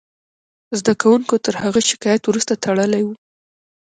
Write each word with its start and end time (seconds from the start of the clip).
زده 0.79 0.93
کوونکو 1.01 1.35
تر 1.45 1.55
هغه 1.63 1.79
شکایت 1.89 2.23
وروسته 2.25 2.53
تړلې 2.63 3.01
وه 3.03 3.15